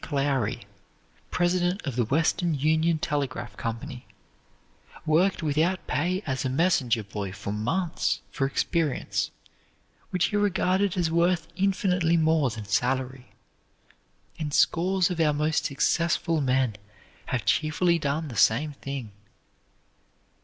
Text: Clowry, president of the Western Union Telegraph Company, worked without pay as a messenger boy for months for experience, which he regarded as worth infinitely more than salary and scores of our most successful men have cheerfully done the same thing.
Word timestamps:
Clowry, 0.03 0.61
president 1.29 1.83
of 1.85 1.95
the 1.95 2.05
Western 2.05 2.55
Union 2.55 2.97
Telegraph 2.97 3.55
Company, 3.55 4.07
worked 5.05 5.43
without 5.43 5.85
pay 5.85 6.21
as 6.25 6.43
a 6.43 6.49
messenger 6.49 7.03
boy 7.03 7.31
for 7.31 7.53
months 7.53 8.21
for 8.31 8.47
experience, 8.47 9.29
which 10.09 10.29
he 10.29 10.35
regarded 10.37 10.97
as 10.97 11.11
worth 11.11 11.47
infinitely 11.55 12.17
more 12.17 12.49
than 12.49 12.65
salary 12.65 13.31
and 14.39 14.55
scores 14.55 15.11
of 15.11 15.19
our 15.19 15.33
most 15.33 15.65
successful 15.65 16.41
men 16.41 16.77
have 17.27 17.45
cheerfully 17.45 17.99
done 17.99 18.27
the 18.29 18.35
same 18.35 18.73
thing. 18.73 19.11